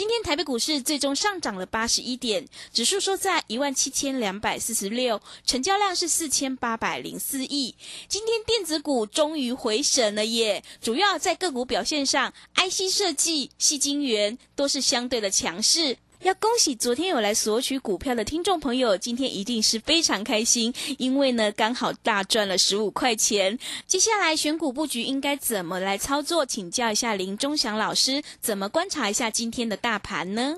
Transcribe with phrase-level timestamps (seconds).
[0.00, 7.74] 今天台北股市最终上涨了八十一点，指数收在一万七千两百四十六，成交量是四千八百零四亿。
[8.08, 10.64] 今天电子股终于回神了耶！
[10.80, 15.98] 主要在个股表现上，IC 设计、细晶圆都是相对的强势。
[16.22, 23.58] 要恭喜昨天有来索取股票的听众朋友，今天一定是非常开心，因为呢刚好大赚了十五块钱。
[23.86, 26.44] 接下来选股布局应该怎么来操作？
[26.44, 30.56] 请教一下林忠祥老师，怎么观察一下今天的大盘呢？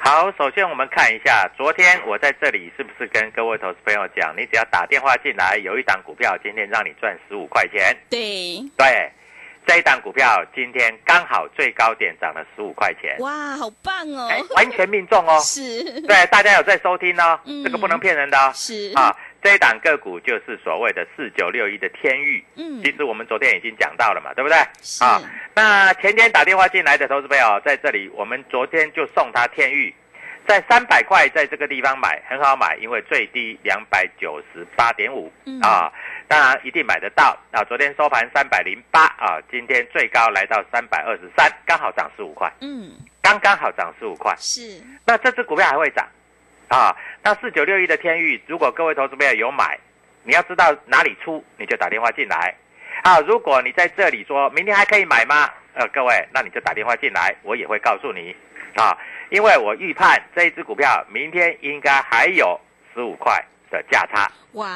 [0.00, 7.96] 好，首先我们看一下，昨天我在这里是不是跟各位投资朋友讲，你只要打电话进来，有一档股票今天让你赚十五块钱。
[8.10, 9.10] 对，对，
[9.70, 14.26] 这一档股票今天刚好最高点涨了十五块钱，哇，好棒哦！
[14.28, 15.38] 哎，完全命中哦。
[15.46, 18.50] 是，对，大家有在收听哦，嗯这个不能骗人的哦。
[18.52, 22.44] 是啊，这一档个股就是所谓的四九六一的天域。
[22.56, 24.58] 嗯其实我们昨天已经讲到了嘛，对不对？
[24.82, 25.22] 是啊，
[25.54, 29.94] 那前天打电话进来的投资朋友，在这里我们昨天就送他天域，
[30.48, 35.92] 在三百块在这个地方买很好买，因为最低两百九十八点五嗯啊，
[36.30, 37.64] 当然一定买得到啊。
[37.64, 44.32] 昨天收盘三百零八啊，今天最高来到三百二十三，刚好涨十五块，嗯，刚刚好涨十五块。
[44.38, 46.06] 是，那这只股票还会涨
[46.68, 46.96] 啊？
[47.24, 49.76] 那四九六一的天域，如果各位投资朋友有买，
[50.22, 52.54] 你要知道哪里出，你就打电话进来
[53.02, 53.18] 啊。
[53.22, 55.50] 如果你在这里说明天还可以买吗？
[55.74, 58.36] 呃，各位，那你就打电话进来，我也会告诉你
[58.76, 58.96] 啊，
[59.30, 62.60] 因为我预判这一只股票明天应该还有
[62.94, 64.30] 十五块的价差。
[64.52, 64.68] 哇，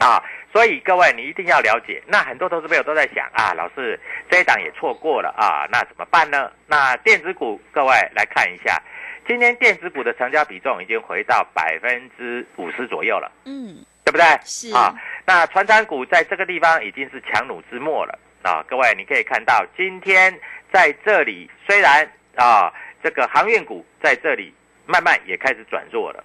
[0.00, 2.02] 啊，所以各位你一定要了解。
[2.06, 3.98] 那很多投资朋友都在想啊，老师
[4.30, 6.50] 这一档也错过了啊，那怎么办呢？
[6.66, 8.82] 那电子股，各位来看一下，
[9.28, 14.24] 今天电子股的成交比重已经回到百分之五十左右了，嗯，对不对？
[14.42, 14.94] 是啊，
[15.26, 18.64] 那传产股在这个地方已经是强弩之末了啊。
[18.66, 20.34] 各位你可以看到，今天
[20.72, 24.54] 在这里虽然啊，这个航运股在这里
[24.86, 26.24] 慢慢也开始转弱了。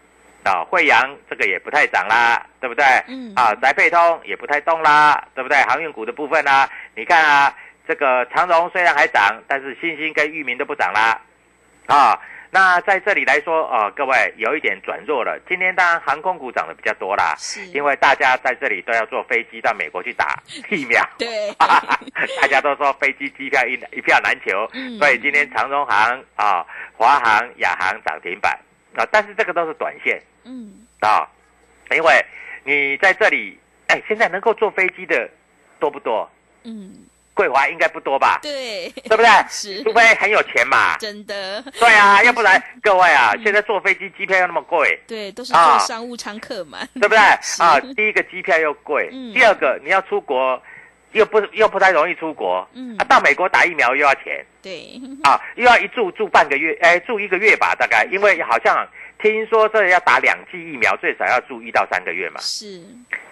[0.50, 2.84] 啊，惠阳这个也不太涨啦，对不对？
[3.08, 5.58] 嗯啊，宅配通也不太动啦，对不对？
[5.64, 7.56] 航运股的部分呢、你看啊，
[7.88, 11.22] 这个长荣虽然还涨，但是新兴跟域名都不涨啦。
[11.86, 12.20] 啊，
[12.52, 15.40] 那在这里来说，呃，各位有一点转弱了。
[15.48, 20.40] 今天当然航空股涨得比较多啦，是，因为大家在这里都要坐飞机到美国去打
[20.70, 21.04] 疫苗。
[21.18, 21.28] 对，
[21.58, 26.66] 大家都说飞机机票一一票难求，嗯所以今天长荣航啊、
[26.96, 28.58] 华航、亚航涨停板
[28.96, 31.28] 啊，但是这个都是短线嗯，啊，
[31.92, 32.26] 因为
[32.64, 33.58] 你在这里，
[33.88, 35.30] 哎，现在能够坐飞机的
[35.80, 36.30] 多不多？
[36.64, 36.94] 嗯，
[37.34, 38.40] 桂华应该不多吧？
[38.42, 39.28] 对，对不对？
[39.50, 40.98] 是除非很有钱嘛。
[40.98, 47.18] 真的，对啊，要不然 各位啊，现在坐飞机机票又那么贵，对，都是啊做商务舱客嘛，对不对？
[47.60, 50.62] 啊，第一个机票又贵，嗯第二个你要出国
[51.12, 52.96] 又不又不太容易出国，嗯。
[52.98, 54.46] 啊，到美国打疫苗又要钱。
[54.62, 58.88] 对， 啊，又要一住住半个月，哎，住一个月吧，大概，因为好像
[59.22, 62.40] 听说这要打两剂疫苗，最少要住一到三个月嘛。
[62.42, 62.84] 是，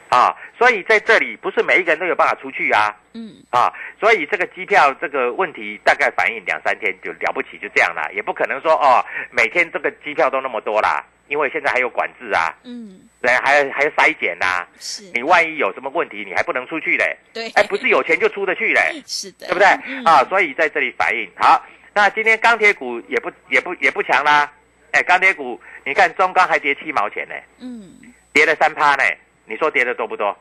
[0.10, 2.96] 啊，所以在这里不是每一个人都有办法出去啊。
[3.14, 19.68] 嗯，啊，所以这个机票这个问题大概反映两三天就了不起，就这样啦，也不可能说哦，每天这个机票都那么多啦，因为现在还有管制啊，嗯，对，还还要筛检呐，是，你万一有什么问题，你还不能出去嘞，对，哎，不是有钱就出得去嘞， 是的，对不对？
[19.86, 20.04] 嗯。
[20.06, 21.30] 啊，所以在这里反映。
[21.36, 21.64] 好。
[21.94, 24.52] 那今天钢铁股也不也不也不强啦，
[24.92, 27.92] 哎，钢铁股你看中钢还跌七毛钱呢，嗯，
[28.32, 29.04] 跌了三趴呢，
[29.46, 30.38] 你说跌的多不多？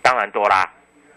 [0.00, 0.70] 当然多啦，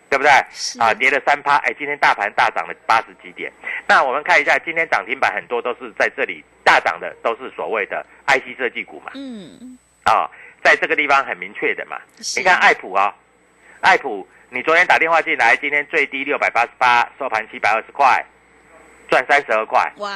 [0.10, 0.32] 对不对？
[0.52, 3.52] 是啊，跌了三趴，哎，今天大盘大涨了八十几点。
[3.88, 10.30] 那我们看一下，今天涨停板很多都是在这里大涨的，都是所谓的 IC 设计股嘛，嗯，啊，
[10.64, 11.98] 在这个地方很明确的嘛。
[12.20, 13.14] 是你看爱普啊、
[13.82, 18.24] 爱普，你昨天打电话进来，今天最低六百八十八，收盘七百二十块，
[19.10, 19.92] 赚三十二块。
[19.98, 20.10] 哇，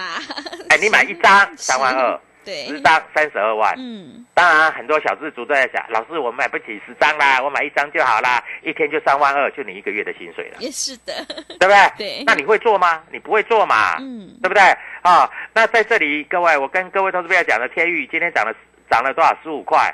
[0.69, 3.73] 哎，你买一张 三万二，对，十张三十二万。
[3.77, 11.13] 嗯，当然，很多小资族都在想，老师，我买不起十张啦，我买一张就好啦，一天就三万二，就你一个月的薪水了，也是的，
[11.59, 11.91] 对不对？
[11.97, 13.03] 对那你会做吗？
[13.11, 14.61] 你不会做嘛，嗯，对不对？
[15.01, 18.53] 啊，那在这里，各位，我跟各位投资朋友讲的，天域今天涨了
[18.89, 19.37] 涨了多少？
[19.43, 19.93] 十五块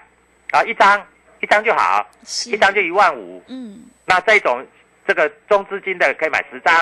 [0.52, 1.06] 啊，一张
[1.42, 2.08] 一张就好，
[2.46, 3.44] 一张就一万五。
[3.48, 4.66] 嗯，那这种
[5.06, 6.74] 这个中资金的可以买十张，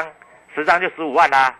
[0.53, 1.57] 十张就十五万啦，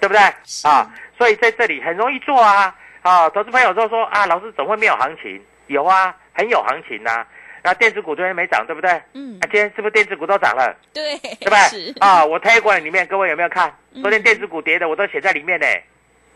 [0.00, 0.20] 对不对？
[0.62, 2.74] 啊，所以在这里很容易做啊。
[3.04, 5.38] 啊，投资朋友都说啊，老师怎么会没有行情？
[5.66, 7.26] 有啊，很有行情呐、
[7.62, 8.90] 那电子股昨天没涨，对不对？
[9.12, 10.74] 嗯啊，，今天是不是电子股都涨了？
[10.94, 13.68] 对，对不是对？，啊，我推过里面，各位有没有看？
[13.92, 15.66] 嗯昨天电子股跌的我都写在里面呢。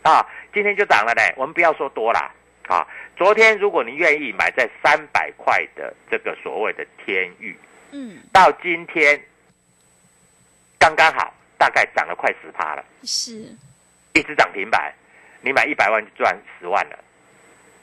[0.03, 0.23] 啊，
[0.53, 1.21] 今天就涨了呢。
[1.35, 2.31] 我们不要说多啦。
[2.67, 2.87] 啊，
[3.17, 7.57] 昨天如果你愿意买在三百块的这个所谓的天域，
[7.91, 9.19] 嗯，到今天
[10.77, 13.55] 刚刚好，大概涨了快十趴了，是，
[14.13, 14.93] 一直涨停板，
[15.41, 16.97] 你买一百万就赚十万了，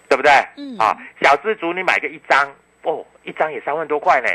[0.09, 0.31] 对不对？
[0.57, 4.29] 嗯啊，小资族你买个一张，哦，一张也三万多块呢，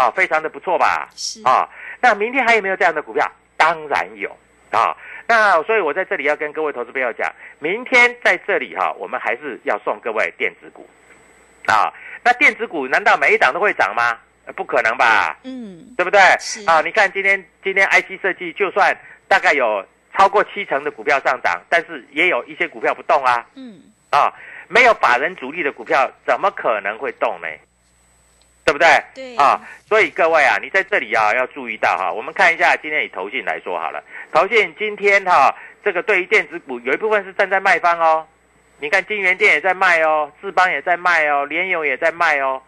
[0.00, 1.08] 啊，非常的不错吧？
[1.14, 1.68] 是，啊，
[2.00, 3.30] 那明天还有没有这样的股票？
[3.56, 4.30] 当然有
[4.70, 4.96] 啊。
[5.26, 10.88] 那所以我在这里要跟各位投资朋友讲，明天在这里哈、我们还是要送各位电子股
[11.66, 11.92] 啊。
[12.24, 14.18] 那电子股难道每一档都会涨吗？
[14.46, 15.36] 呃不可能吧？
[15.42, 16.18] 嗯，对不对？
[16.40, 18.96] 是啊，你看今天今天 IC 设计就算
[19.28, 19.84] 大概有
[20.18, 23.46] 超过七成的股票上涨，但是也有一些股票不动啊。
[23.54, 23.80] 嗯，
[24.10, 24.34] 啊，
[24.66, 27.46] 没有法人主力的股票怎么可能会动呢？
[28.64, 28.86] 对不对？
[29.14, 29.36] 对。
[29.36, 35.54] 啊，所以各位啊，你在这里啊要注意到哈、我们看一下今天以投信来说好了，投信今天哈、
[35.84, 38.26] 这个对于电子股有一部分是站在卖方哦，
[38.80, 42.60] 你看金源店也在卖哦，智邦也在卖哦，联友也在卖哦，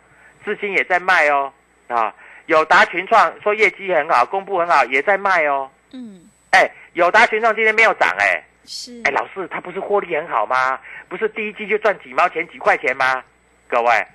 [0.44, 1.52] 智新也在卖哦，
[1.88, 2.14] 啊，
[2.46, 5.68] 友达群创说业绩很好，公布很好，也在卖哦。
[5.92, 6.22] 嗯，
[6.52, 10.78] 哎，友达群众今天没有涨哎，是，哎，老师他不是获利很好吗？
[11.08, 13.22] 不是第一季就赚几毛钱几块钱吗？
[13.68, 14.06] 各位，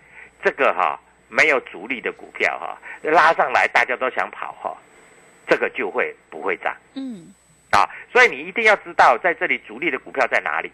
[0.43, 0.99] 这个哈、
[1.29, 4.75] 没有主力的股票哈、拉上来大家都想跑哈、
[5.47, 6.75] 这个就会不会涨。
[6.95, 7.33] 嗯，
[7.71, 10.71] 啊，所以你一定要知道在这里主力的股票在哪里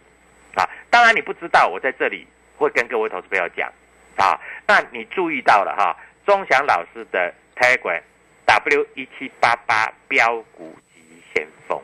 [0.56, 0.68] 啊。
[0.90, 2.28] 当然你不知道，我在这里
[2.58, 3.72] 会跟各位投资朋友讲
[4.18, 4.40] 啊。
[4.68, 5.96] 那你注意到了哈，
[6.26, 8.02] 钟祥老师的 Telegram
[8.46, 11.02] W 一七八八标股急
[11.34, 11.80] 先锋，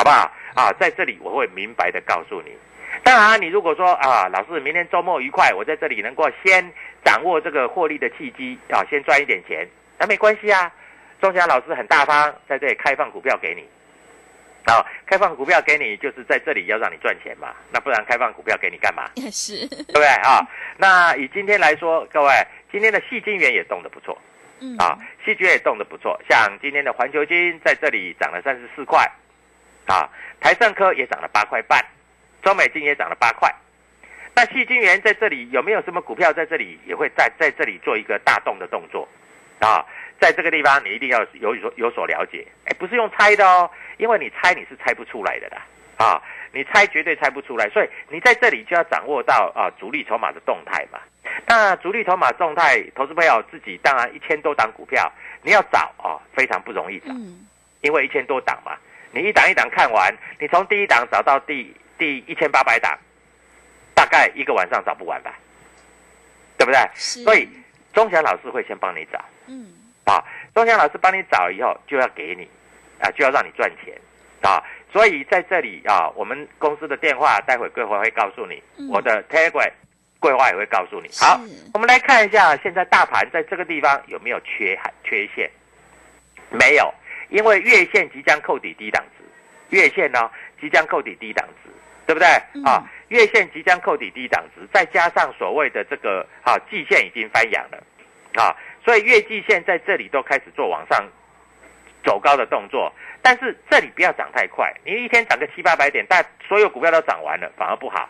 [0.00, 0.32] 好不好？
[0.54, 2.56] 啊，在这里我会明白的告诉你。
[3.04, 6.72] 当然，你如果说啊，老师明天周末愉快，我在这里能够先
[7.04, 9.68] 掌握这个获利的契机啊，先赚一点钱，
[9.98, 10.72] 那没关系啊。
[11.20, 13.62] 钟祥老师很大方，在这里开放股票给你。
[14.64, 19.04] 啊、开放股票给你，就是在这里要让你赚钱嘛，那不然开放股票给你干嘛？
[19.16, 20.40] 也 是，对不对啊？
[20.78, 22.32] 那以今天来说，各位，
[22.72, 24.16] 今天的细金元也动得不错
[24.60, 24.96] 嗯，啊，
[25.26, 29.10] 细金元也动得不错，像今天的环球金在这里涨了三十四块，
[29.86, 30.08] 啊，
[30.40, 31.84] 台盛科也涨了八块半，
[32.42, 33.54] 中美金也涨了八块。
[34.34, 39.08] 那细金元在这里有没有什么股票在这里也会在在这里做一个大动的动作
[39.58, 39.84] 啊？
[40.20, 46.22] 在这个地方你一定要有所有所了解，哎，不是用猜的哦，因为你猜你是猜不出来的啦，啊，
[46.52, 50.98] 你猜绝对猜不出来，所以你在这里就要掌握到啊主力筹码的动态嘛。
[51.46, 55.10] 那主力筹码动态，投资朋友自己当然一千多档股票，
[55.42, 57.46] 你要找啊非常不容易找，嗯，
[57.80, 58.76] 因为一千多档嘛，
[59.12, 62.96] 你一档一档看完，你从第一档找到第第一千八百档，
[63.94, 65.34] 大概一个晚上找不完吧，
[66.56, 66.78] 对不对？
[66.94, 67.48] 是，所以
[67.92, 69.22] 钟祥老师会先帮你找。
[69.46, 69.72] 嗯，
[70.04, 70.24] 啊，
[70.54, 72.48] 钟祥老师帮你找以后，就要给你
[73.00, 73.94] 啊，就要让你赚钱
[74.42, 74.62] 啊。
[74.92, 79.70] 所以在这里啊，我们公司的电话待会桂花会告诉你，嗯我的 Telegram
[80.18, 81.08] 桂花也会告诉你。
[81.18, 81.40] 好，
[81.74, 85.50] 我们来看一下现在大盘在这个地方有没有缺缺陷？
[86.50, 86.92] 没有，
[87.30, 89.24] 因为月线即将扣底低档值，
[89.76, 91.70] 月线呢即将扣底低档值，
[92.06, 92.28] 对不对？
[92.54, 97.82] 嗯啊，月线即将扣底低档值，再加上所谓的这个啊季线已经翻阳了，
[98.34, 101.08] 啊，所以月季线在这里都开始做往上
[102.04, 108.08] 走高的动作，但是这里不要涨太快，你一天涨个七八百点，但所有股票都涨完了，反而不好，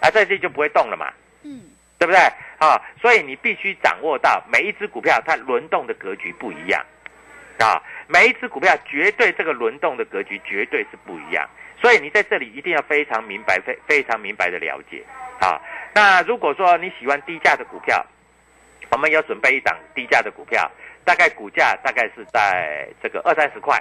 [0.00, 1.12] 啊，在这里就不会动了嘛。
[1.42, 2.20] 嗯，对不对？
[2.58, 6.84] 啊，所以你必须掌握到每一只股票它轮动的格局不一样，
[7.60, 11.48] 啊，每一只股票绝对这个轮动的格局绝对是不一样，
[11.80, 15.04] 所以你在这里一定要非常明白、非非常明白的了解
[15.40, 15.60] 啊。
[15.94, 18.04] 那如果说你喜欢低价的股票，
[18.90, 20.70] 我们有准备一档低价的股票，
[21.04, 23.78] 大概股价大概是在这个二三十块。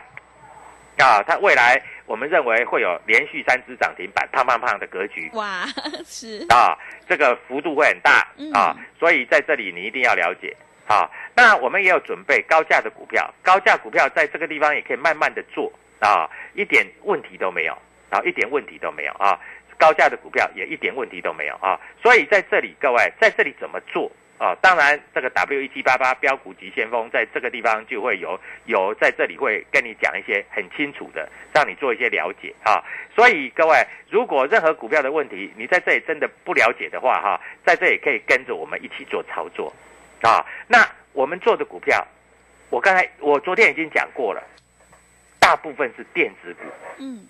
[0.97, 5.29] 啊，它未来我们认为会有连续三只涨停板，胖胖胖的格局。
[5.33, 5.63] 哇，
[6.03, 6.75] 是，啊，
[7.07, 10.57] 这个幅度会很大嗯啊，所以在这里你一定要了解
[10.87, 11.09] 啊。
[11.35, 17.77] 那我们也有准备高价的股票，高价股票在这个地方也可以慢慢的做啊，一点问题都没有
[18.09, 19.39] 啊，一点问题都没有啊。
[19.79, 24.55] 高价的股票也一点问题都没有啊，所以在这里各位在这里怎么做啊？
[24.59, 32.83] 当然，这个 W 一七八八标股急先锋在这个地方就会有有在这里会跟你讲一些很清楚的，让你做一些了解啊。
[33.15, 39.71] 所以各位，如果任何股票的问题你在这里真的不了解的话哈，在这里可以跟着我们一起做操作
[40.23, 40.43] 啊。
[40.67, 42.05] 那我们做的股票，
[42.69, 44.43] 我刚才我昨天已经讲过了，
[45.39, 46.63] 大部分是电子股。
[46.99, 47.25] 嗯，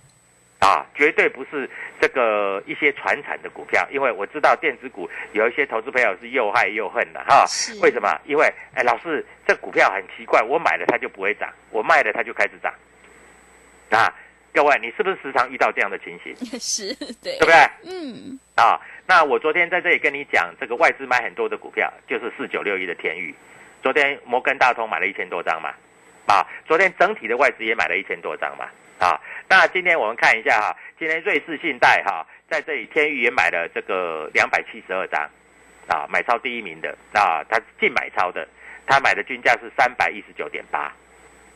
[0.60, 1.70] 啊，绝对不是
[2.01, 7.79] 这个一些传产的股票，因为我知道电子股有一些投资朋友是又爱又恨的哈是。
[7.79, 8.20] 为什么？
[8.25, 12.74] 因为哎，老师，这股票很奇怪，我买了它就不会涨，我卖了它就开始涨。
[13.91, 14.13] 啊，
[14.58, 16.36] 各位，你是不是时常遇到这样的情形？
[16.60, 17.54] 是，对对不，对？
[17.86, 23.36] 嗯，啊，那我昨天在这里跟你讲，这个外资买很多的股票，就是四九六一的天域。
[23.84, 25.70] 昨天摩根大通买了一千多张嘛，
[26.26, 28.66] 啊，昨天整体的外资也买了一千多张嘛，
[28.98, 35.22] 啊，那今天我们看一下哈，今天瑞士信贷哈在这里天域也买了这个两百七十二张，
[35.88, 38.48] 啊，买超第一名的啊，他净买超的，
[38.88, 40.92] 他买的均价是三百一十九点八。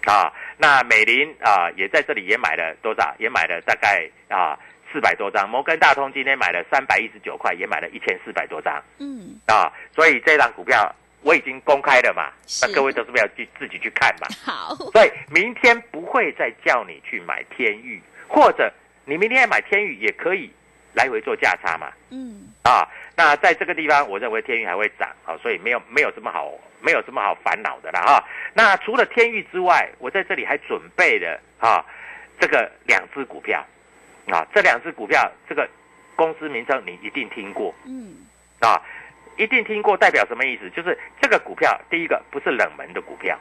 [0.06, 3.14] 啊，那美林啊也在这里也买了多少？
[3.20, 4.58] 也买了大概啊
[4.92, 5.50] 四百多张。
[5.50, 9.72] 摩根大通今天买了三百一十九块，也买了一千四百多张嗯，啊。
[9.96, 12.32] 所以这档股票我已经公开了嘛，
[12.62, 14.28] 那各位都是不要去自己去看嘛？
[14.44, 18.72] 好，所以明天不会再叫你去买天域，或者
[19.06, 20.52] 你明天买天域也可以
[20.94, 21.92] 来回做价差嘛。
[22.10, 28.24] 嗯，啊，那在这个地方，我认为天域还会涨啊，所以没有没有什么好没有什么好烦恼的啦哈。
[28.54, 31.86] 那除了天域之外，我在这里还准备了啊
[32.40, 33.64] 这个两只股票
[34.28, 35.70] 啊，这两只股票这个
[36.16, 38.16] 公司名称你一定听过嗯，
[38.60, 38.82] 啊，
[39.38, 40.70] 一定听过，代表什么意思？
[40.70, 43.38] 就是这个股票第一个不是冷门的股票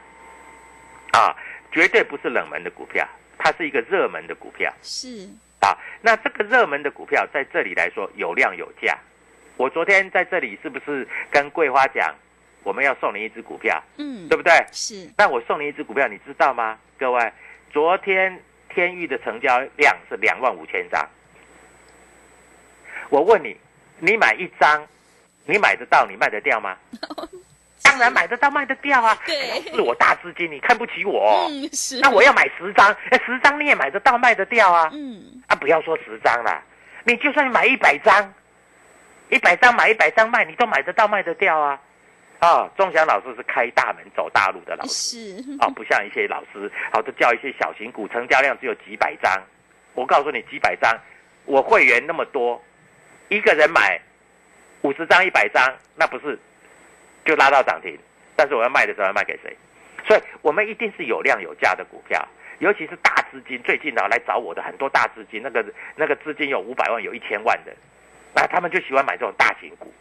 [1.13, 1.35] 啊，
[1.71, 4.71] 绝对不是冷门的股票，它是一个热门的股票。
[4.81, 5.29] 是，
[5.61, 8.97] 啊，那这个热门的股票在这里来说有量有价。
[9.61, 12.15] 我昨天在这里是不是跟桂花讲，
[12.63, 14.51] 我们要送你一只股票，嗯，对不对？
[14.71, 16.79] 是，那我送你一只股票，你知道吗？
[16.97, 17.31] 各位，
[17.71, 18.41] 昨天
[18.73, 21.07] 天域的成交量是两万五千张。
[23.09, 23.55] 我问你，
[23.99, 24.83] 你买一张，
[25.45, 26.75] 你买得到，你卖得掉吗？
[27.83, 29.15] 当然买得到，卖得掉啊！
[29.27, 31.45] 对是我大资金，你看不起我。
[31.51, 34.89] 嗯，是，那我要买十张，哎，十张你也买得到，卖得掉啊。
[34.91, 36.63] 嗯，啊，不要说十张啦，
[37.03, 38.33] 你就算买一百张，
[39.31, 41.79] 一百张买一百张卖，你都买得到卖得掉啊！
[42.39, 49.41] 啊，钟祥老师是开大门走大路的老师是，啊，不像一些老师啊，都叫一些小型股，成交量只有几百张。
[49.93, 50.93] 我告诉你，几百张，
[51.45, 52.61] 我会员那么多，
[53.29, 53.97] 一个人买
[54.81, 55.63] 五十张、一百张，
[55.95, 56.37] 那不是
[57.23, 57.97] 就拉到涨停？
[58.35, 59.55] 但是我要卖的时候要卖给谁？
[60.05, 62.21] 所以我们一定是有量有价的股票，
[62.59, 63.61] 尤其是大资金。
[63.63, 65.63] 最近呢来找我的很多大资金，那个
[65.95, 67.71] 那个资金有五百万、有一千万的，
[68.33, 69.93] 那他们就喜欢买这种大型股。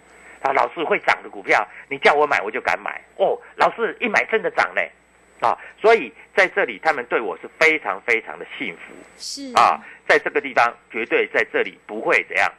[0.42, 3.38] 啊，老师会涨的股票，你叫我买我就敢买哦。
[3.56, 4.90] 老师一买真的涨嘞，
[5.38, 8.94] 啊，所以在这里他们对我是非常非常的幸福。
[9.18, 12.50] 是，啊，在这个地方绝对在这里不会怎样，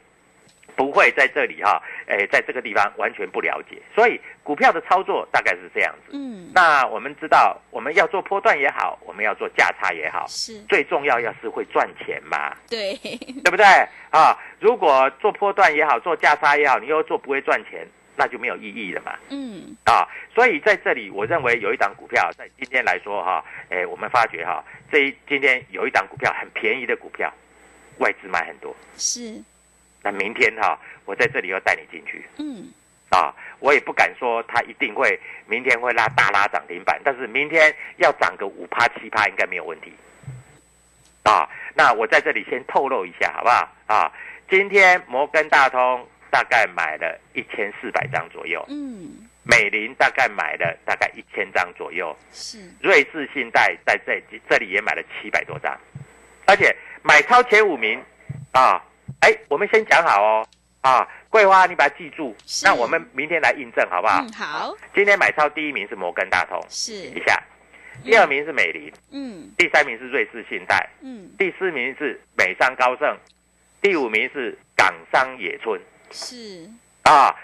[0.81, 6.13] 不会在这里哈、诶，在这个地方完全不了解，所以股票的操作大概是这样子。
[6.13, 12.95] 嗯，那我们知道，我们要做波段也好，我们要做价差也好，是，最重要要是会赚钱嘛，对，
[13.43, 13.63] 对不对？
[14.09, 19.13] 啊，如果做波段也好，做价差也好，你又做不会赚钱，那就没有意义了嘛。
[19.29, 27.31] 嗯，啊，所以在这里，我认为有一档股票在今天来说哈，哎，我们发觉哈，这一今天有一档股票很便宜的股票，
[27.99, 28.75] 外资买很多。
[28.97, 29.39] 是，
[30.03, 32.25] 那明天哈，我在这里要带你进去。
[32.37, 32.71] 嗯，
[33.09, 39.93] 啊，我也不敢说它一定会明天会拉大拉涨停板，但是明天要涨个五趴七趴应该没有问题。
[41.23, 43.69] 啊，那我在这里先透露一下好不好？
[43.85, 44.11] 啊，
[44.49, 55.77] 今天摩根大通大概买了一千四百张左右，嗯，美林大概买了大概一千张左右，是，瑞士信贷在这这里也买了七百多张，
[56.47, 58.01] 而且买超前五名
[58.51, 58.83] 啊，
[59.19, 60.47] 哎，我们先讲好哦，
[60.81, 64.21] 啊，桂花你把它记住，那我们明天来印证好不好？
[64.21, 66.93] 嗯，好，今天买超第一名是摩根大通，是。
[66.93, 67.41] 一，下，
[68.03, 69.51] 第二名是美林，嗯。
[69.57, 73.15] 第三名是瑞士信贷，嗯，第四名是美商高盛，
[73.81, 75.79] 第五名是港商野村。
[76.11, 76.69] 是，
[77.03, 77.35] 啊，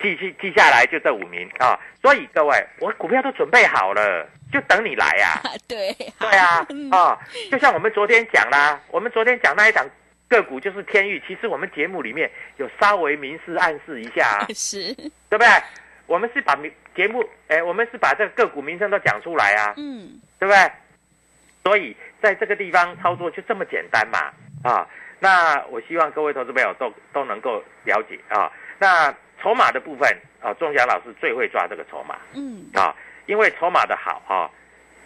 [0.00, 1.48] 记记记下来就这五名。
[1.58, 1.78] 啊。
[2.02, 7.18] 所以各位，我股票都准备好了，就等你来呀、啊， 对，好对啊 嗯，啊，
[7.50, 9.86] 就像我们昨天讲啦，我们昨天讲那一档
[10.30, 15.46] 个股就是天域，其实我们节目里面有稍微明示暗示一下、啊， 是，对不对？
[16.06, 20.70] 我们是把名节目，哎，我们是把这个个股名称都讲出来啊，嗯，对不对？
[21.62, 24.32] 所以在这个地方操作就这么简单嘛，
[24.64, 28.50] 啊，那我希望各位投资朋友都都能够了解啊。
[28.78, 30.08] 那筹码的部分
[30.40, 32.16] 啊，钟祥老师最会抓这个筹码。
[32.32, 32.94] 嗯，啊，
[33.26, 34.50] 因为筹码的好哈、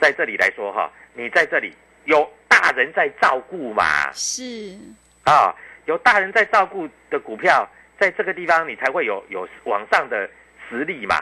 [0.01, 4.79] 在这里来说哈、你在这里有大人在照顾嘛，是，
[5.25, 5.55] 啊，
[5.87, 10.29] 有大人在照顾的股票，在这个地方你才会有有往上的
[10.69, 11.17] 实力嘛，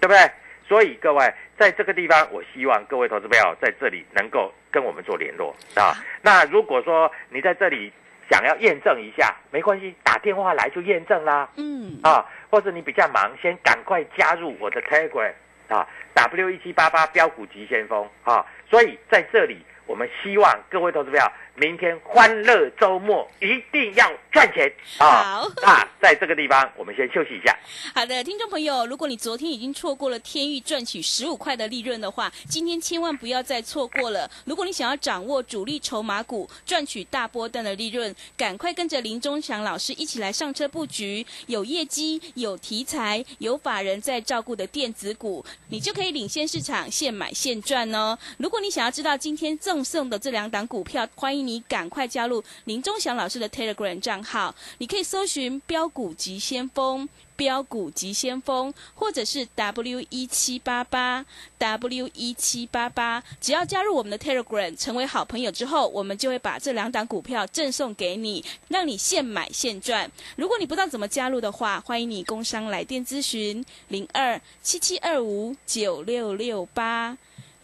[0.00, 0.30] 对不对？
[0.66, 5.94] 所以各位在这个地方，我希望各位投资朋友在这里能够跟我们做联络啊。
[6.20, 7.90] 那如果说你在这里
[8.30, 12.26] 想要验证一下，没关系，打电话来就验证啦嗯，啊。
[12.50, 15.32] 或者你比较忙，先赶快加入我的 Telegram
[15.68, 18.44] 啊，W 一七八八标股急先锋啊。
[18.70, 21.26] 所以在这里，我们希望各位投资朋友
[21.60, 25.40] 明天欢乐周末一定要赚钱啊！
[25.42, 27.56] 好那在这个地方，我们先休息一下。
[27.94, 34.30] 好的，听众朋友，如果你昨天已经错过了天域赚取十五块的利润的话，今天千万不要再错过了。
[34.44, 48.16] 如果你想要掌握主力筹码股赚取大波段的利润，赶快跟着林忠祥老师一起来上车布局，有业绩、有题材、有法人在照顾的电子股，你就可以领先市场，现买现赚哦。
[48.36, 57.08] 如果你想要知道今天赠送的这两档股票，欢迎你赶快加入林忠祥老师的 Telegram 账号，你可以搜寻“标股急先锋”。
[57.38, 61.24] 标股急先锋，或者是 W 一七八八
[61.56, 70.10] W 一七八八，只要加入我们的 Telegram 成为好朋友之后，我们就会把这两档股票赠送给你，让你现买现赚。
[70.34, 77.16] 如果你不知道怎么加入的话，欢迎你工商来电咨询零二七七二五九六六八。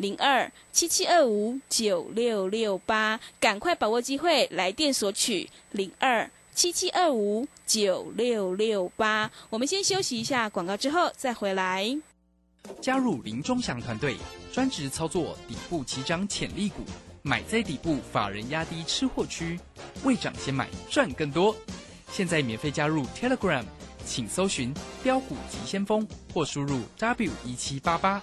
[0.05, 9.31] 零二七七二五九六六八，赶快把握机会，来电索取零二七七二五九六六八。
[9.49, 11.99] 我们先休息一下广告，之后再回来。
[12.83, 14.19] 加入林忠祥团队，
[14.53, 16.83] 专职操作底部起涨潜力股，
[17.23, 19.59] 买在底部，法人压低吃货区，
[20.03, 21.57] 未涨先买赚更多。
[22.11, 23.65] 现在免费加入 Telegram，
[24.05, 24.71] 请搜寻
[25.03, 28.23] “标股急先锋”或输入 W 一七八八，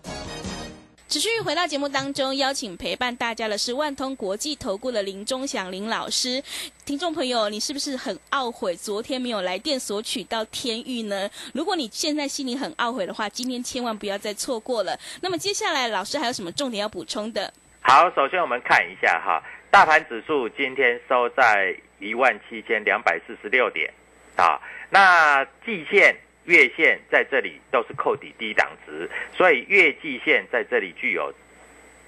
[1.11, 6.41] 持续回到节目当中，邀请陪伴大家的是万通国际投顾的林忠祥林老师。
[6.85, 11.29] 听众朋友，你是不是很懊悔昨天没有来电索取到天域呢？
[11.53, 14.97] 如果你现在心里很懊悔的话，今天千万不要再错过了。
[15.21, 17.53] 那么接下来，老师还有什么重点要补充的？
[17.81, 23.93] 好，首先我们看一下哈，大盘指数今天收在一万七千两百四十六点
[24.37, 24.57] 啊，
[24.89, 26.15] 那季线、
[26.45, 31.33] 月线在这里都是扣底低档值，所以月季线在这里具有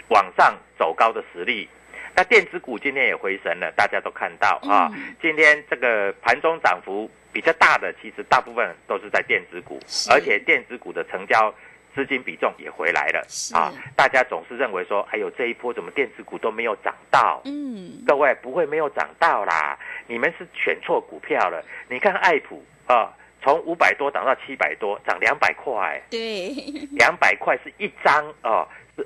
[0.09, 1.67] 往上走高的实力。
[2.15, 9.79] 那电子股今天也回神了，大家都看到啊，嗯今天这个盘中涨幅比较大的，其实大部分都是在电子股，
[10.11, 11.51] 而且电子股的成交
[11.95, 13.73] 资金比重也回来了是啊。
[13.95, 17.41] 大家总是认为说，哎呦，这一波怎么电子股都没有涨到？
[17.45, 21.65] 嗯，各位不会没有涨到啦，你们是选错股票了。
[21.89, 23.11] 你看爱普啊，
[23.43, 26.49] 从五百多涨到七百多，涨两百块，对，
[26.97, 29.05] 两百块是一张哦，是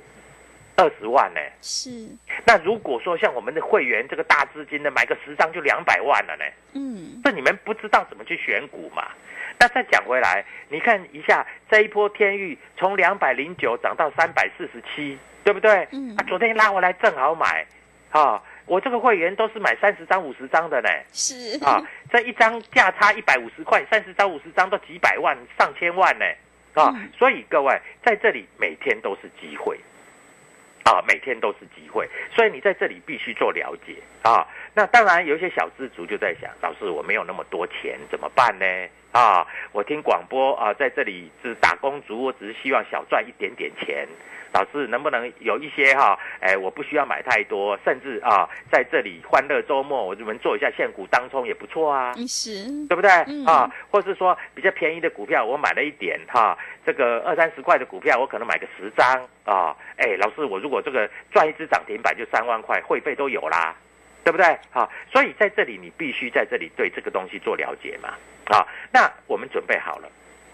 [0.75, 1.39] 二十万呢。
[1.61, 2.07] 是，
[2.45, 9.07] 那如果说像我们的会员这个大资金的买个十张就两百万了呢，嗯，这你们不知道怎么去选股嘛？
[9.59, 15.87] 那再讲回来，你看一下这一波天域从两百零九涨到三百四十七，对不对？
[15.91, 17.65] 嗯啊，昨天拉回来正好买，
[18.11, 26.25] 啊，我这个会员都是买三十张、五十张的呢，是，啊，这一张价差一百五十块，三十张、五十张都几百万、上千万呢，
[26.73, 27.09] 啊，嗯。
[27.17, 29.79] 所以各位在这里每天都是机会，
[30.83, 33.95] 啊，每天都是机会，所以你在这里必须做了解。
[34.21, 34.45] 啊。
[34.73, 38.65] 那当然有一些小资族就在想，老师我没有那么多钱怎么办呢？
[39.17, 44.07] 啊，我听广播啊，在这里是打工族，我只是希望小赚一点点钱。
[44.53, 46.17] 老师能不能有一些哈？
[46.39, 53.09] 哎，我不需要买太多，甚至啊，在这里欢乐周末，我们做一下现股当冲也不错啊，是，对不对？
[53.25, 59.75] 嗯啊，或是说比较便宜的股票，我买了一点哈，这个二三十块的股票，我可能买个十张啊。
[59.97, 63.75] 哎，老师，我如果这个赚一只涨停板就三万块，会费都有啦，
[64.27, 64.45] 对不对？
[64.73, 68.09] 啊，所以在这里你必须在这里对这个东西做了解嘛。
[68.53, 70.09] 啊，那我们准备好了。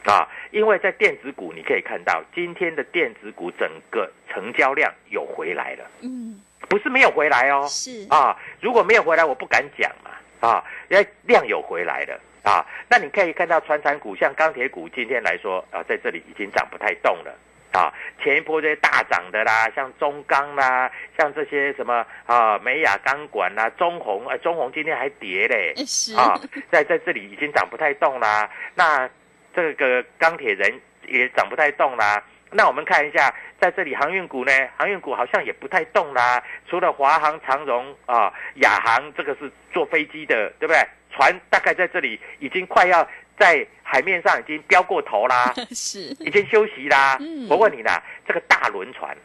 [0.06, 7.66] 啊，因为在电子股，你可以看到今天的电子股整个成交量有回来了，嗯，不是没有回来哦。
[7.68, 10.12] 是，啊，如果没有回来，我不敢讲嘛。
[10.48, 12.64] 啊，因为量有回来了啊。
[12.88, 17.36] 那你可以看到传产股，像钢铁股，今天来说啊，在这里已经涨不太动了。
[17.74, 25.74] 啊，前一波这些大涨的啦，像中钢啦，像这些什么啊，美亚钢管啦，中红，哎，中红今天还跌嘞。
[26.16, 26.40] 啊，
[26.72, 28.50] 在在这里已经涨不太动啦。
[28.76, 29.10] 那
[29.56, 32.24] 这个钢铁人也涨不太动啦。
[32.52, 36.42] 那我们看一下，在这里航运股呢，航运股好像也不太动啦。
[36.70, 40.80] 除了华航、长荣啊、亚航，这个是坐飞机的，对不对？
[41.16, 47.18] 船大概在这里已经快要在海面上已经飙过头啦， 是，已经休息啦。
[47.20, 49.16] 嗯我问你啦，这个大轮船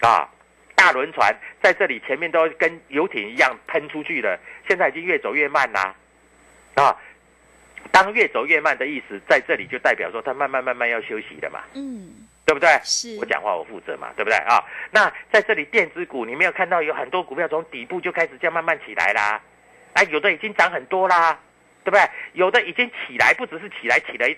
[0.00, 0.28] 啊，
[0.74, 5.94] 大轮船在这里前面都跟游艇一样喷出去了，现在已经越走越慢啦。
[6.74, 6.96] 啊，
[7.92, 12.68] 当越走越慢的意思，在这里就代表说它慢慢慢慢要休息了嘛，嗯，对不对？
[12.82, 14.62] 是我讲话我负责嘛，对不对啊？
[14.90, 19.40] 那在这里电子股，你没有看到有很多股票从底部就开始这样慢慢起来啦，
[19.92, 21.38] 啊，有的已经涨很多啦，
[21.84, 22.02] 对不对？
[22.32, 24.34] 有的已经起来，不只是起来，起来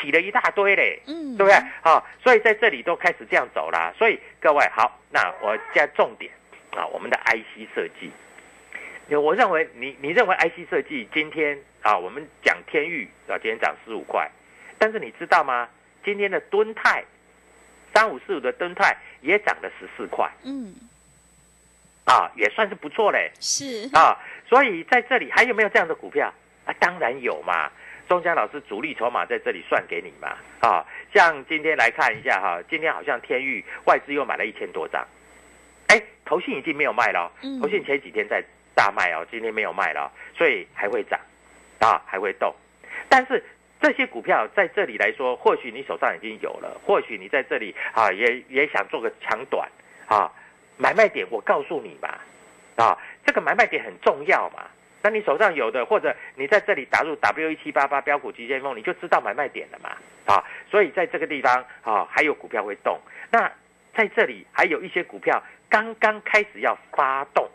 [0.00, 1.54] 起了一大堆嘞，嗯，对不对？
[1.82, 3.94] 啊，所以在这里都开始这样走啦。
[3.96, 6.30] 所以各位好，那我加重点
[6.72, 8.10] 啊，我们的 IC 设计，
[9.16, 14.30] 我认为你你认为 IC 设计今天啊，我们讲天域啊，今天涨十五块，
[14.78, 15.68] 但是你知道吗？
[16.04, 17.04] 今天的敦泰
[17.94, 20.74] 三五四五的敦泰也涨了十四块嗯，
[22.04, 24.16] 啊，也算是不错嘞是，啊。
[24.48, 26.32] 所以在这里还有没有这样的股票
[26.68, 26.74] 啊？
[26.78, 27.70] 当然有嘛。
[28.08, 35.06] 钟江老师主力筹码在这里算给你嘛啊，像今天来看一下哈，今天好像天域外资又买了一千多张，
[35.88, 38.42] 哎，投信已经没有卖了哦，嗯投信前几天在
[38.74, 41.20] 大卖哦，今天没有卖了哦，所以还会涨
[41.80, 42.50] 啊，还会动。
[43.10, 43.44] 但是
[43.78, 49.68] 这些股票在这里来说，或许你手上已经有了，或许你在这里啊也也想做个强短
[50.06, 50.32] 啊，
[50.78, 52.08] 买卖点我告诉你嘛，
[52.82, 54.64] 啊，这个买卖点很重要嘛。
[55.02, 62.98] 那你手上有的，或者你在这里打入 W 一七八八标股急先锋，你就知道买卖点了嘛，啊，所以在这个地方啊，还有股票会动。
[63.30, 63.50] 那
[63.96, 67.48] 在这里还有一些股票刚刚开始要发动，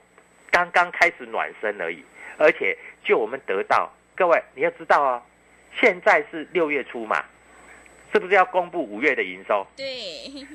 [0.51, 2.03] 刚刚开始暖身而已，
[2.37, 5.23] 而且就我们得到，各位你要知道哦，
[5.79, 7.23] 现在是六月初嘛，
[8.13, 9.65] 是不是要公布五月的营收？
[9.75, 9.85] 对，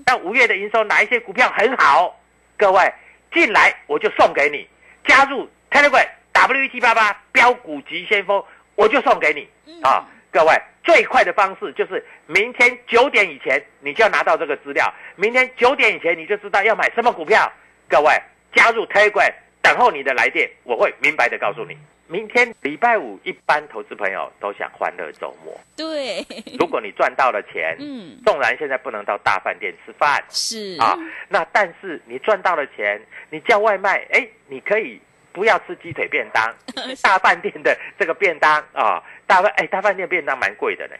[0.07, 2.19] 那五月的营收哪一些股票很好？
[2.57, 2.93] 各位
[3.33, 4.67] 进来我就送给你，
[5.07, 6.09] 加入 Telegram
[6.47, 8.43] W 一七八八标股急先锋，
[8.77, 10.07] 我就送给你嗯啊！
[10.31, 17.51] 各位最快的方式就是明天九点以前你就要拿到这个资料，明天九点以前你就知道要买什么股票。
[17.89, 18.13] 各位
[18.55, 21.77] 加入 Telegram 等候你的来电，我会明白的告诉你。
[22.07, 25.61] 明天礼拜五，一般投资朋友都想欢乐周末。
[25.77, 26.25] 对，
[26.59, 30.97] 如果你赚到了钱，嗯，纵然现在不能到大饭店吃饭，是啊，
[31.29, 34.99] 那但是你赚到了钱，你叫外卖，哎，你可以
[35.33, 36.55] 不要吃鸡腿便当，
[37.03, 40.95] 大饭店的这个便当啊，大饭哎大饭店便当蛮贵的呢，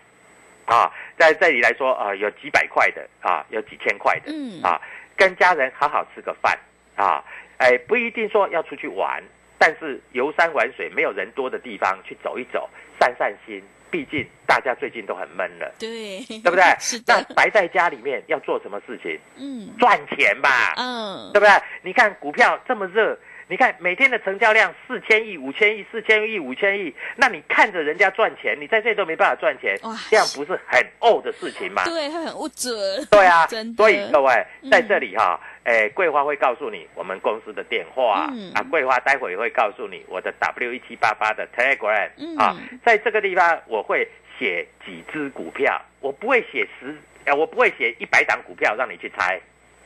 [0.67, 4.81] 啊，在这里来说啊，有几百块的啊，有几千块的，嗯啊，
[5.17, 6.59] 跟家人好好吃个饭
[6.97, 7.23] 啊，
[7.59, 9.23] 哎，不一定说要出去玩，
[9.59, 12.69] 但是游山玩水，没有人多的地方去走一走，
[13.01, 13.63] 散散心。
[13.91, 16.63] 毕竟大家最近都很闷了，对，对不对？
[16.79, 19.19] 是那的，宅在家里面要做什么事情？
[19.39, 21.51] 嗯赚钱吧，嗯对，不对？
[21.81, 23.19] 你看股票这么热，
[23.51, 31.83] 你看每天的成交量四千亿、五千亿、四千亿、五千亿，那你看着人家赚钱，你在这里都没办法赚钱哇，这样不是很怄的事情吗？
[31.85, 32.75] 对，他很不准，
[33.11, 34.33] 对啊， 真的，所以各位
[34.63, 34.71] 嗯。
[34.71, 38.53] 在这里哈，哎，桂花会告诉你我们公司的电话嗯。
[38.53, 42.37] 啊，桂花待会会告诉你我的 W 一七八八的 Telegram 嗯。
[42.37, 44.07] 啊，在这个地方我会
[44.39, 49.41] 写几只股票，我不会写十，呃，我不会写一百档股票让你去猜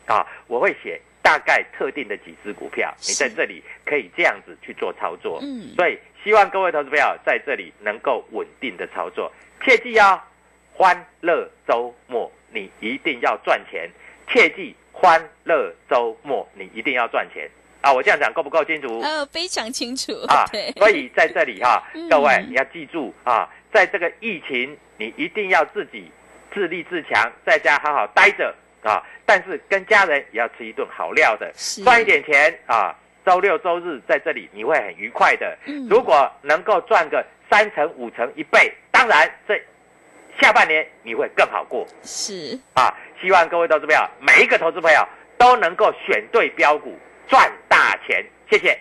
[0.06, 5.38] 啊，我会写大概特定的几只股票，你在这里可以这样子去做操作。
[5.42, 9.32] 嗯所以希望各位投资朋友在这里能够稳定的操作，
[9.64, 10.20] 切记哦，
[10.72, 13.90] 欢乐周末你一定要赚钱，
[14.28, 17.92] 切记欢乐周末，你一定要赚钱啊！
[17.92, 19.00] 我这样讲够不够清楚？
[19.00, 26.10] 呃，非常清楚啊对，， 所以在这里哈、嗯 各位你要记住啊，在这个疫情，你一定要自己
[26.54, 29.02] 自立自强，在家好好待着啊。
[29.24, 31.52] 但是跟家人也要吃一顿好料的，
[31.84, 32.94] 赚一点钱啊。
[33.24, 35.56] 周六周日在这里你会很愉快的。
[35.66, 39.60] 嗯如果能够赚个三成、五成、一倍，当然这
[40.40, 42.58] 下半年你会更好过是。
[42.74, 42.92] 啊。
[43.20, 45.06] 希望各位投资朋友，每一个投资朋友
[45.38, 48.24] 都能够选对标股，赚大钱。
[48.50, 48.76] 谢谢。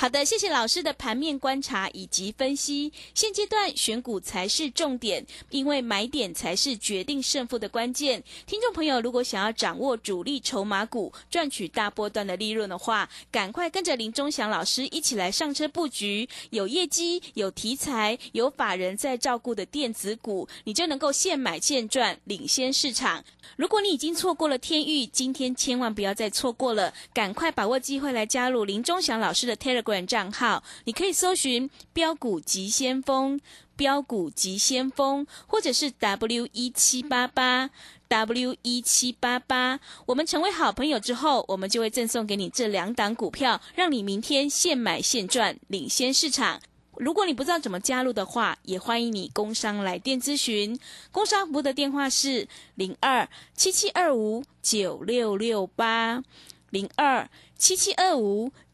[0.00, 2.92] 好的，谢谢老师的盘面观察以及分析。
[3.14, 8.22] 现阶段选股才是重点，因为买点才是决定胜负的关键。
[8.46, 23.24] 听众朋友，如果想要掌握主力筹码股，赚取大波段的利润的话，赶快跟着林忠祥老师一起来上车布局，有业绩、有题材、有法人在照顾的电子股，你就能够现买现赚，领先市场。
[23.56, 30.62] 如果你已经错过了天域，今天千万不要再错过了，赶快把握机会来加入林忠祥老师的 Telegram 账号。
[30.84, 33.40] 你可以搜寻“标股急先锋”、
[33.76, 37.70] “标股急先锋”，或者是 W 一七八八。
[38.08, 46.58] W 一七八八，我们成为好朋友之后，我们就会赠送给你这两档股票，让你明天现买现赚，领先市场。
[46.96, 50.80] 如果你不知道怎么加入的话，也欢迎你工商来电咨询。
[51.12, 56.22] 工商服务的电话是零二七七二五九六六八
[56.70, 58.50] 零二七七二五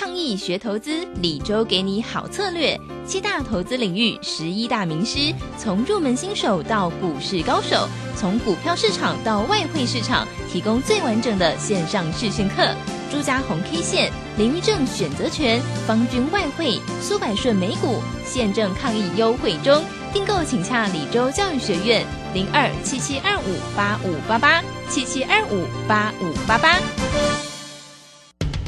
[0.00, 2.80] 抗疫学投资，李周给你好策略。
[3.06, 7.86] 七大投资领域，十一大名师，从入门新手到股市高手，
[8.16, 12.74] 从股票市场到外汇市场，提供最完整的线上视讯课。
[13.12, 19.84] 朱家红 K 线、林玉正选择权、方军外汇、苏百顺美股，现正抗疫优惠中，
[20.14, 26.78] 订购请洽李州教育学院零二七七二五八五八八七七二五八五八八。